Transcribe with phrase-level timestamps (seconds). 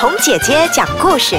[0.00, 1.36] 红姐姐讲故事。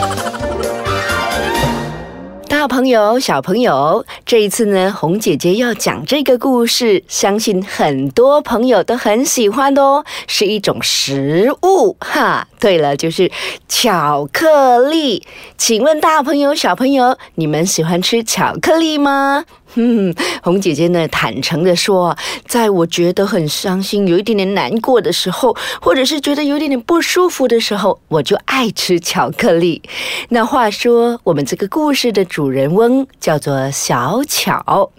[2.47, 12.47] 大朋友、小朋友，这一次呢，红姐姐要讲这个故事，相信很多朋友都很喜欢的哦，是一种食物哈。
[12.59, 13.31] 对了，就是
[13.67, 15.25] 巧克力。
[15.57, 19.43] 请问大朋友、小朋友，你们喜欢吃巧克力吗？
[19.75, 20.13] 嗯，
[20.43, 29.81] 红姐姐呢，坦诚的说，在我觉得很伤心、有一点点难过的时候，或者是觉得有点点不舒服的时候，我就爱吃巧克力。
[30.29, 34.91] 那话说，我们这个故事的主人翁叫做小巧。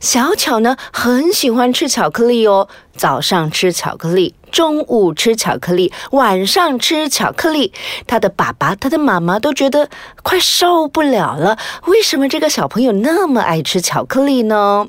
[0.00, 7.72] 小巧呢很喜欢吃巧克力哦，早上吃巧克力，中午吃巧克力，晚上吃巧克力。
[8.06, 9.88] 他的爸爸、他的妈妈都觉得
[10.22, 14.88] 快受不了了，为什么这个小朋友那么爱吃巧克力呢？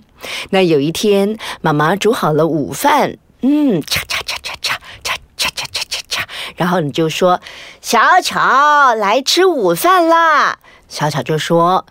[0.52, 4.76] 那有一天，妈妈煮好了午饭，嗯，嚓嚓嚓嚓嚓，
[6.62, 7.42] 然后你就说
[7.82, 11.88] ：“小巧，来吃午饭啦。”小巧就说：“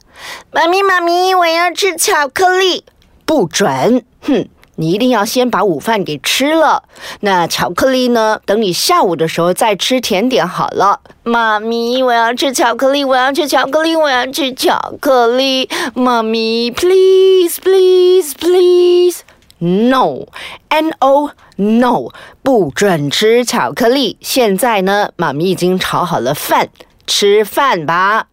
[0.55, 2.84] 妈咪，妈咪，我要吃巧克力。”
[3.27, 4.05] 不准！
[4.22, 6.84] 哼，你一定要先把午饭给吃了。
[7.19, 8.41] 那巧克力呢？
[8.47, 11.00] 等你下午的时候再吃甜点好了。
[11.25, 15.69] 妈咪，我要吃巧克力，我要吃巧克力，我要吃巧克力。
[15.95, 19.23] 妈咪，please please please。
[19.61, 22.11] No，N O No，
[22.42, 24.17] 不准吃巧克力。
[24.20, 26.69] 现在呢，妈咪已经炒好了饭，
[27.06, 28.27] 吃饭吧。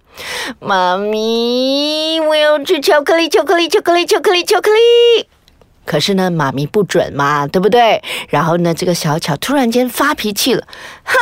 [0.59, 5.27] 妈咪，我要吃巧克力，巧克力，巧克力，巧克力，巧克力。
[5.85, 8.01] 可是呢，妈咪不准嘛，对不对？
[8.29, 10.67] 然后呢，这个小巧突然间发脾气了，
[11.03, 11.15] 哼，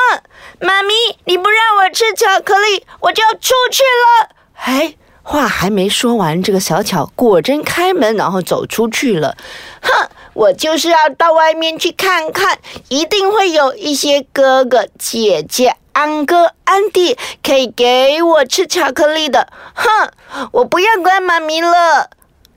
[0.59, 0.93] 妈咪，
[1.25, 4.29] 你不让我吃巧克力，我就要出去了。
[4.55, 4.95] 哎，
[5.27, 9.35] 话还没说完，这个小巧果真开门，然后走出去了。
[9.81, 12.59] 哼，我就是要到外面去看看，
[12.89, 15.77] 一定会有一些哥哥姐姐。
[15.93, 20.11] 安哥、安迪可以给我吃巧克力的，哼！
[20.51, 22.09] 我不要乖妈咪了。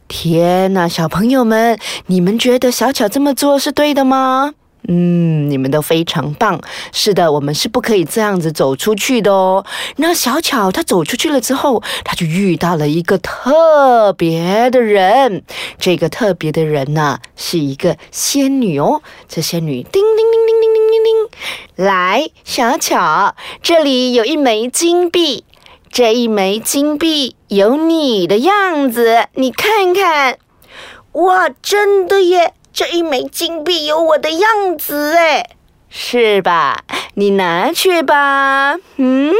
[0.08, 4.55] 天哪，小朋友们，你们觉得小巧这么做是对的吗？
[4.90, 6.58] 嗯，你们都非常棒。
[6.92, 9.64] 是的，我们是不可以这样子走出去的哦。
[9.96, 15.44] 那小巧他走出去了之后，他就遇到了一个特别的人。
[15.78, 19.02] 这个特别的人呢，是一个仙女哦。
[19.28, 25.44] 这仙女叮叮叮叮叮叮叮叮，来，小巧，这里有一枚金币，
[25.90, 30.38] 这一枚金币有你的样子，你看看。
[31.12, 32.55] 哇，真的耶！
[32.78, 35.50] 这一枚金币有我的样子哎，
[35.89, 36.84] 是吧？
[37.14, 38.77] 你拿去吧。
[38.94, 39.33] 嗯，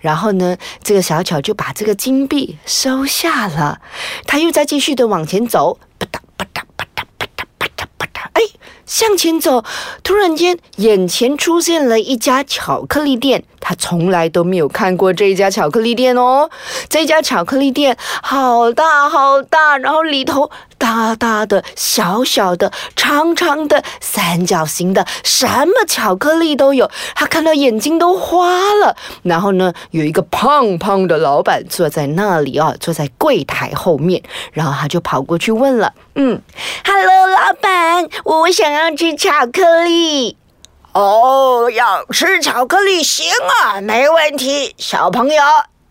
[0.00, 3.80] 然后呢，这个小巧就把这个金币收下了。
[4.26, 8.42] 他又在继续的往前走，吧嗒吧嗒吧嗒吧嗒吧嗒吧嗒，哎，
[8.90, 9.64] 向前走，
[10.02, 13.44] 突然间眼前出现了一家巧克力店。
[13.62, 16.48] 他从来都没有看过这一家巧克力店哦。
[16.88, 20.50] 这家巧克力店好大好大，然后里头。
[20.80, 26.90] 大大的、小小的、长长的、三角形的，什么巧克力都有。
[27.14, 28.48] 他看到眼睛都花
[28.82, 28.96] 了。
[29.22, 34.22] 然后呢，有一个胖胖的老板坐在那里哦，坐在柜台后面。
[34.54, 36.40] 然后他就跑过去问了：“嗯
[36.86, 40.36] ，Hello，老板，我想要吃巧克力。
[40.92, 43.30] 哦，要吃巧克力行
[43.62, 44.74] 啊，没问题。
[44.78, 45.42] 小朋友，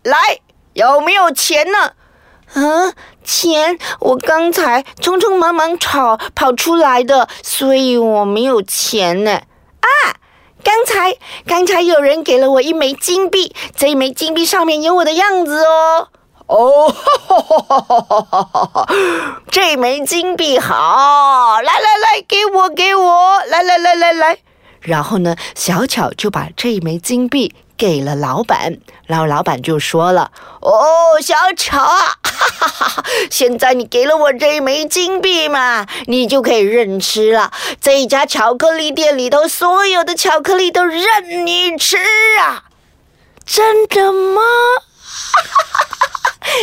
[0.02, 0.40] 来，
[0.74, 1.92] 有没有钱呢？”
[2.52, 2.92] 嗯，
[3.22, 9.40] 钱我刚才匆匆忙忙跑跑出来的，所以我没有钱呢。
[9.80, 9.88] 啊，
[10.64, 16.08] 刚才刚才有人给了我一枚金币，这一枚金币上面有我的样子哦。
[16.50, 17.80] 哦，哈哈
[18.72, 18.88] 哈
[19.50, 24.38] 这枚金币好，来来来，给我给我，来来来来来。
[24.80, 27.54] 然后呢，小巧就把这一枚金币。
[27.80, 33.04] 给了老板，然后老板就说了：“哦，小巧啊，哈哈哈！
[33.30, 37.50] 现在你给了我这一枚金币嘛，你就可以任吃了。
[37.80, 41.96] 这家巧克力店里头所有的巧克力都任你吃
[42.38, 42.64] 啊！
[43.46, 44.42] 真的吗？”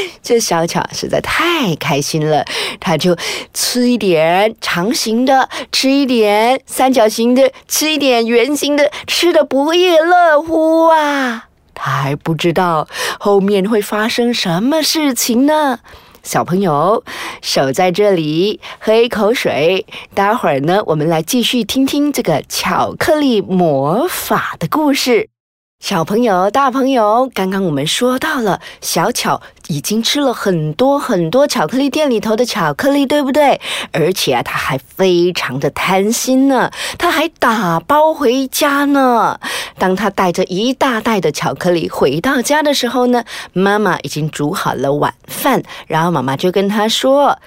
[0.21, 2.45] 这小巧实在太开心了，
[2.79, 3.15] 他就
[3.53, 11.45] 吃一点长形的，吃一点三角形的，吃一点圆形的，吃的不亦乐乎啊！
[11.73, 12.87] 他还不知道
[13.19, 15.79] 后面会发生什么事情呢。
[16.23, 17.03] 小朋友，
[17.41, 19.85] 守在这里，喝一口水。
[20.13, 25.29] 待会儿呢，我们来继续听听这个巧克力魔法的故事。
[25.79, 33.61] 小朋友、大朋友，刚刚我们说到了，小巧已经吃了很多很多巧克力店里头的巧克力，对不对？
[33.93, 39.39] 而且啊，他还非常的贪心呢，他还打包回家呢。
[39.77, 43.23] 当他带着一大袋的巧克力回到家的时候呢，
[43.53, 47.37] 妈妈已经煮好了晚饭，然后妈妈就跟他说：“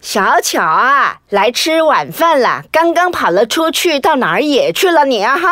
[0.00, 2.64] 小巧啊，来吃晚饭了。
[2.72, 5.36] 刚刚跑了出去，到哪儿野去了你啊？
[5.36, 5.48] 哈。”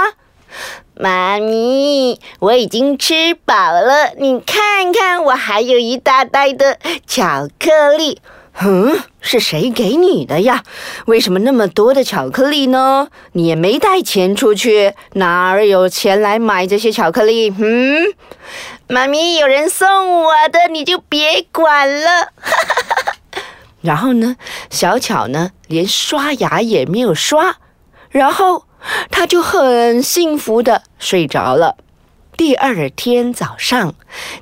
[0.96, 8.20] 妈咪，我已经吃饱了，你看看，我还有一大袋的巧克力。
[8.62, 10.62] 嗯，是谁给你的呀？
[11.06, 13.08] 为什么那么多的巧克力呢？
[13.32, 17.52] 你也没带钱出去，哪儿有钱来买这些巧克力？
[17.58, 18.14] 嗯，
[18.86, 22.28] 妈咪，有人送我的，你就别管了。
[23.82, 24.36] 然后呢，
[24.70, 27.56] 小巧呢，连刷牙也没有刷，
[28.10, 28.66] 然后。
[29.10, 31.76] 他就很幸福的睡着了。
[32.36, 33.94] 第二天早上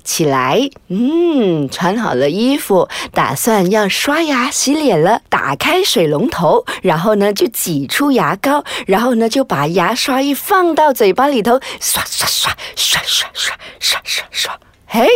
[0.03, 5.21] 起来，嗯，穿好了衣服，打算要刷牙洗脸了。
[5.29, 14.59] 打开水龙头，然后呢就挤出牙膏，然后呢就把牙刷一放到嘴巴里头，刷刷刷刷刷刷刷刷刷。
[14.87, 15.07] 嘿，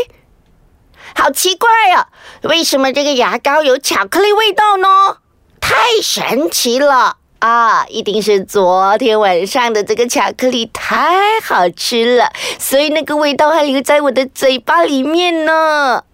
[1.14, 2.08] 好奇怪啊！
[2.42, 5.16] 为什么这个牙膏有巧克力味道呢？
[5.60, 7.16] 太神奇了！
[7.38, 16.04] 啊，一定是昨天晚上的这个巧克力太好吃了，所以那个味道还留在我的嘴巴里面呢。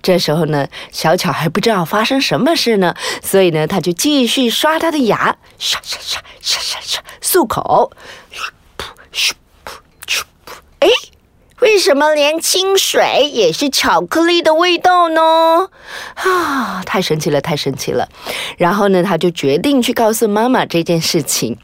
[0.00, 7.90] 这时候呢，小巧还不知道发生什么事呢，所以呢，他就继续刷他的牙，刷刷刷刷刷刷，漱口，
[8.78, 9.32] 噗噗
[9.66, 10.88] 噗哎。
[11.60, 15.68] 为什么连清水也是巧克力的味道呢？
[16.14, 18.08] 啊，太神奇了，太神奇了！
[18.56, 21.58] 然后呢，他就决定去告诉妈妈这件事情。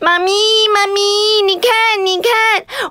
[0.00, 0.32] 妈咪，
[0.72, 1.00] 妈咪，
[1.46, 2.30] 你看，你看，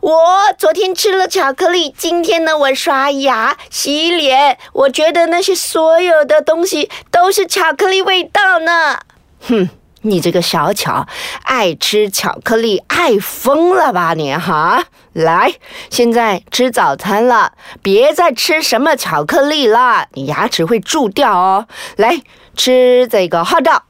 [0.01, 0.11] 我
[0.57, 8.99] 昨天吃了巧克力，今天呢，我刷牙、洗脸，我觉得那些所有的东西都是巧克力味道呢。
[9.47, 9.69] 哼。
[10.09, 11.05] 你这个小巧，
[11.43, 14.85] 爱吃巧克力，爱疯了吧你哈！
[15.13, 15.53] 来，
[15.89, 21.67] 现在吃早餐了，别再吃什么巧克力了，你牙齿会蛀掉哦。
[21.97, 22.21] 来
[22.55, 23.83] 吃这个好道，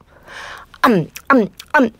[0.82, 1.92] 嗯嗯嗯，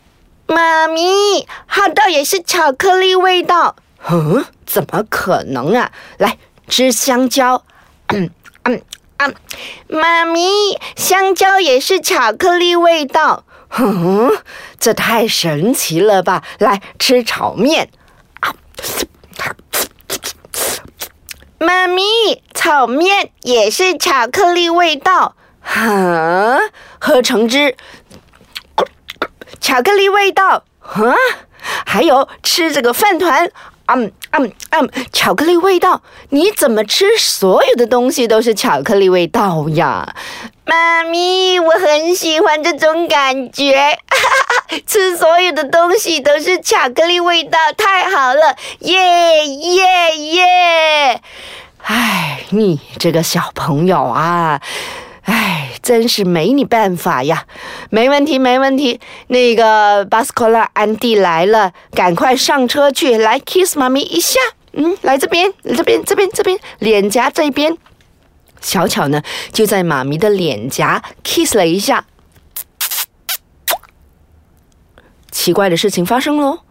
[0.47, 3.75] 妈咪，好道也是巧克力味道？
[4.09, 5.91] 嗯，怎么可能啊？
[6.17, 6.37] 来
[6.67, 7.63] 吃香蕉，
[8.07, 8.29] 嗯
[8.63, 8.81] 嗯
[9.17, 9.35] 嗯，
[9.87, 10.49] 妈咪，
[10.95, 13.43] 香蕉也是巧克力味道？
[13.69, 14.31] 哼，
[14.79, 16.43] 这太神奇了吧！
[16.57, 17.89] 来吃炒面，
[21.59, 22.03] 妈咪，
[22.53, 25.35] 炒面也是巧克力味道。
[25.61, 26.59] 哈，
[26.99, 27.77] 喝橙汁，
[29.61, 30.63] 巧克力味道。
[30.79, 31.13] 哈，
[31.85, 33.51] 还有吃这个饭团。
[33.85, 40.15] 嗯嗯嗯，巧克力味道，你怎么吃所有的东西都是巧克力味道呀？
[40.65, 43.97] 妈咪，我很喜欢这种感觉，
[44.85, 51.21] 吃所有的东西都是巧克力味道，太好了，耶耶耶！
[51.83, 54.61] 哎，你这个小朋友啊！
[55.29, 57.45] 哎，真是没你办法呀！
[57.91, 58.99] 没问题，没问题。
[59.27, 64.39] 那个巴斯科拉安迪来了，赶快上车去，来 kiss 妈咪一下。
[64.73, 67.77] 嗯，来这边，这边，这边，这边，脸颊这边。
[68.59, 69.21] 小巧呢，
[69.53, 72.05] 就在妈咪的脸颊 kiss 了一下。
[75.29, 76.61] 奇怪的事情发生喽，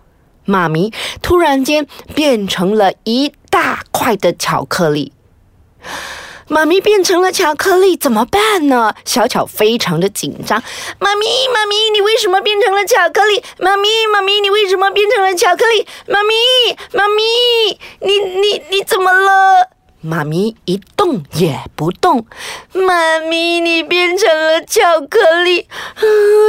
[0.44, 5.12] 妈咪突然间变成了一大块的巧克力。
[6.48, 8.94] 妈咪变成了巧克力，怎么办呢？
[9.04, 10.62] 小巧非常的紧张。
[10.98, 13.44] 妈咪，妈咪，你为什么变成了巧克力？
[13.58, 15.86] 妈咪，妈咪，你为什么变成了巧克力？
[16.06, 16.34] 妈咪，
[16.92, 19.68] 妈咪，你你你怎么了？
[20.00, 22.24] 妈咪一动也不动。
[22.72, 26.02] 妈咪，你变成了巧克力，啊，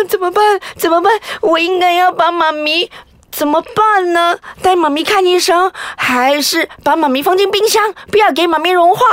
[0.08, 0.62] 怎么办？
[0.78, 1.20] 怎么办？
[1.42, 2.90] 我应该要把妈咪。
[3.32, 4.38] 怎么办呢？
[4.62, 9.06] 带妈咪看医生，还是把妈咪放进冰箱，不要给妈咪融化？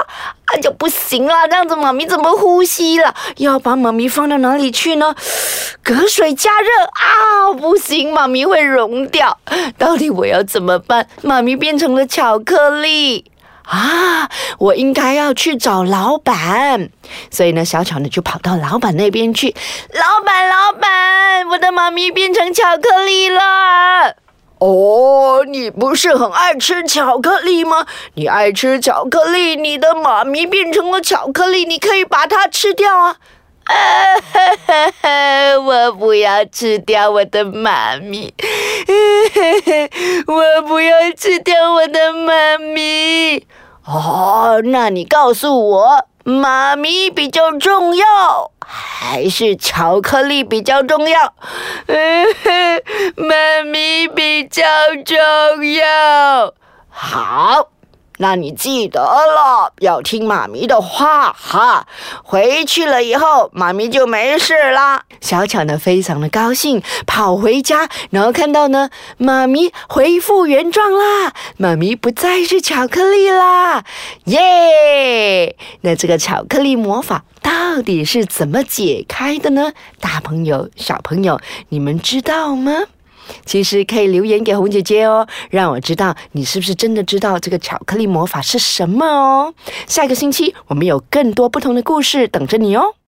[0.47, 3.15] 啊，就不行了，这样子妈咪怎么呼吸了？
[3.39, 5.15] 要把妈咪放到哪里去呢？
[5.83, 9.39] 隔水加热啊，不行，妈咪会融掉。
[9.77, 11.09] 到底我要怎么办？
[11.23, 13.31] 妈咪变成了巧克力。
[13.65, 16.89] 啊，我应该要去找老板，
[17.33, 19.53] 所以呢，小巧呢就跑到老板那边去。
[19.93, 24.15] 老板，老板，我的妈咪变成巧克力了。
[24.59, 27.87] 哦，你不是很爱吃巧克力吗？
[28.15, 33.17] 你爱吃巧克力，你的妈咪变成了巧克力，你可以把它吃掉啊。
[35.65, 38.33] 我不要吃掉我的妈咪，
[40.27, 43.45] 我不要吃掉我的妈咪。
[43.85, 51.35] 哦，那你告诉我，妈咪比较重要，还是巧克力比较重要？
[53.17, 54.63] 妈咪比较
[55.05, 56.55] 重要。
[56.89, 57.69] 好。
[58.19, 61.87] 那你记得了，要听妈咪的话哈。
[62.25, 65.03] 回去了以后，妈咪就没事啦。
[65.21, 68.89] 小巧呢，非常的高兴，跑回家，然后看到呢，
[69.19, 73.85] 妈咪恢复原状啦，妈咪不再是巧克力啦，
[74.25, 75.55] 耶！
[75.83, 79.75] 那这个巧克力魔法到底是怎么解开的呢？
[80.01, 81.39] 大朋友、小朋友，
[81.69, 82.85] 你们知道吗？
[83.45, 89.55] 其实可以留言给红姐姐哦，让我知道你是不是真的知道这个巧克力魔法是什么哦。
[89.87, 92.97] 下个星期我们有更多不同的故事等着你哦。